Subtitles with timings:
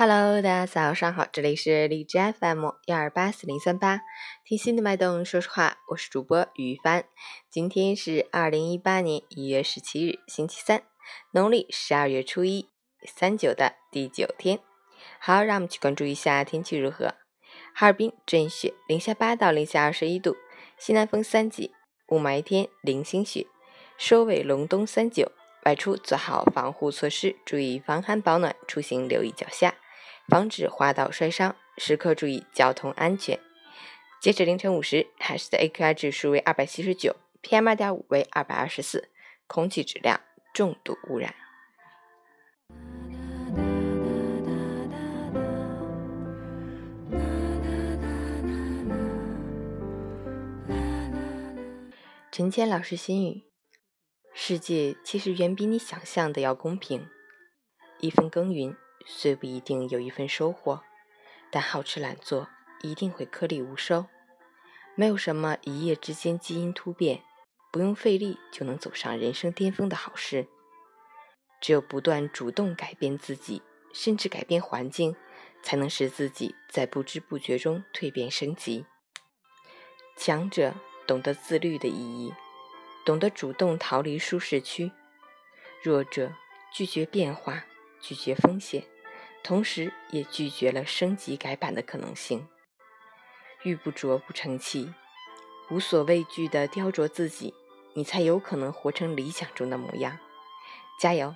[0.00, 4.02] Hello，大家早上好，这里是荔枝 FM 幺二八四零三八，
[4.44, 7.04] 听心的脉动说实话，我是主播于帆。
[7.50, 10.84] 今天是二零一八年一月十七日，星期三，
[11.32, 12.68] 农历十二月初一，
[13.08, 14.60] 三九的第九天。
[15.18, 17.14] 好，让我们去关注一下天气如何。
[17.74, 20.36] 哈尔滨阵雪，零下八到零下二十一度，
[20.78, 21.74] 西南风三级，
[22.10, 23.48] 雾霾天，零星雪，
[23.96, 25.32] 收尾隆冬三九，
[25.64, 29.74] 外出做好防护措施，注意防寒保暖，出行留意脚下。
[30.28, 33.40] 防止滑倒摔伤，时刻注意交通安全。
[34.20, 39.08] 截止凌晨五时，海市的 AQI 指数为二百七十九，PM 二点五为二百二十四，
[39.46, 40.20] 空气质量
[40.52, 41.34] 重度污染。
[52.30, 53.44] 陈谦老师心语：
[54.34, 57.08] 世界其实远比你想象的要公平。
[58.00, 58.76] 一分耕耘。
[59.10, 60.82] 虽不一定有一份收获，
[61.50, 62.48] 但好吃懒做
[62.82, 64.06] 一定会颗粒无收。
[64.94, 67.22] 没有什么一夜之间基因突变，
[67.72, 70.46] 不用费力就能走上人生巅峰的好事。
[71.60, 73.62] 只有不断主动改变自己，
[73.94, 75.16] 甚至改变环境，
[75.62, 78.84] 才能使自己在不知不觉中蜕变升级。
[80.16, 80.74] 强者
[81.06, 82.34] 懂得自律的意义，
[83.06, 84.90] 懂得主动逃离舒适区；
[85.82, 86.34] 弱者
[86.72, 87.64] 拒绝变化，
[88.00, 88.84] 拒绝风险。
[89.48, 92.46] 同时，也拒绝了升级改版的可能性。
[93.62, 94.92] 玉不琢不成器，
[95.70, 97.54] 无所畏惧地雕琢自己，
[97.94, 100.18] 你才有可能活成理想中的模样。
[101.00, 101.34] 加油！